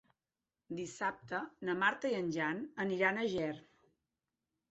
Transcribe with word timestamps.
Dissabte 0.79 1.41
na 1.67 1.75
Marta 1.83 2.11
i 2.13 2.17
en 2.21 2.33
Jan 2.37 2.63
aniran 2.87 3.19
a 3.19 3.27
Ger. 3.35 3.53